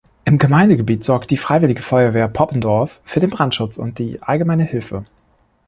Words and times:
Im 0.25 0.39
Gemeindegebiet 0.39 1.03
sorgt 1.03 1.29
die 1.29 1.37
Freiwillige 1.37 1.83
Feuerwehr 1.83 2.27
Poppendorf 2.27 2.99
für 3.05 3.19
den 3.19 3.29
Brandschutz 3.29 3.77
und 3.77 3.99
die 3.99 4.19
allgemeine 4.19 4.63
Hilfe. 4.63 5.05